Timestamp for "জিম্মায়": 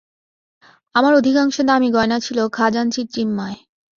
3.13-3.57